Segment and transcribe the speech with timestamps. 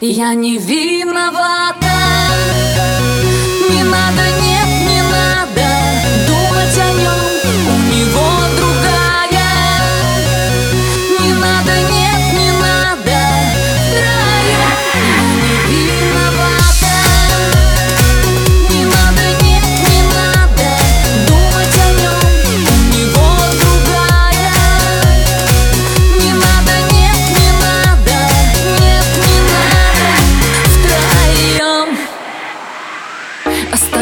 [0.00, 1.92] Я не виновата
[3.70, 4.45] Не надо, не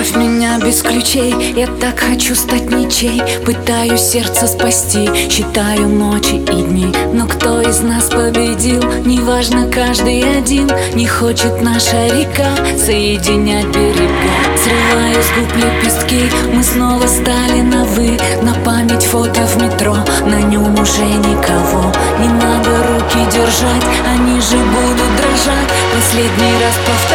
[0.04, 3.22] Оставь меня без ключей Я так хочу стать ничей.
[3.46, 6.92] Пытаюсь сердце спасти Считаю ночи и дни.
[7.14, 8.82] Но кто из нас победил?
[9.04, 10.70] Неважно, каждый один.
[10.94, 14.34] Не хочет наша река Соединять берега.
[14.62, 20.40] Срываю с губ лепестки Мы снова стали на «вы» На память фото в метро На
[20.42, 21.92] нем уже никого.
[22.20, 25.70] Не надо руки держать Они же будут дрожать.
[25.94, 27.13] Последний раз повторим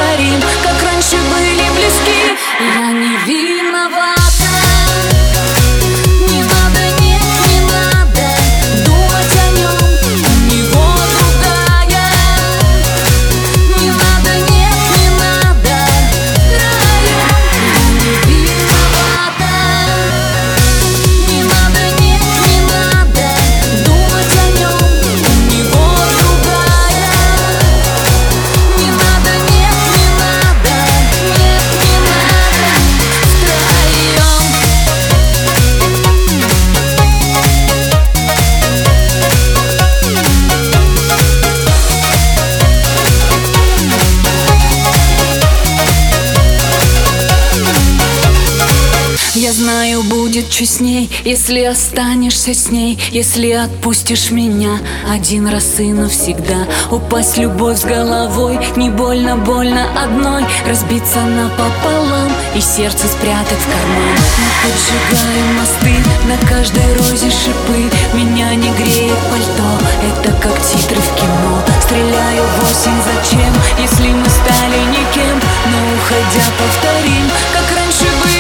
[49.40, 54.82] Я знаю, будет честней, если останешься с ней Если отпустишь меня.
[55.10, 60.44] Один раз и навсегда Упасть любовь с головой, не больно, больно одной.
[60.68, 64.18] Разбиться напополам и сердце спрятать в карман.
[64.40, 65.96] Мы поджигаем мосты,
[66.28, 67.80] на каждой розе шипы.
[68.14, 69.70] Меня не греет пальто,
[70.04, 71.64] это как титры в кино.
[71.82, 75.40] Стреляю в осень, зачем, если мы стали никем?
[75.72, 78.39] Но уходя повторим, как раньше были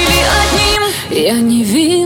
[1.12, 1.99] я не вижу.